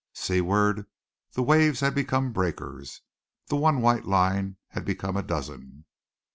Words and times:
Seaward, 0.15 0.87
the 1.33 1.43
waves 1.43 1.81
had 1.81 1.93
become 1.93 2.33
breakers. 2.33 3.01
The 3.49 3.55
one 3.55 3.81
white 3.83 4.05
line 4.05 4.57
had 4.69 4.83
become 4.83 5.15
a 5.15 5.21
dozen. 5.21 5.85